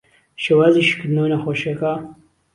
شێوازی 0.43 0.87
شیکردنهوهی 0.89 1.29
نهخۆشییهکه 1.33 1.93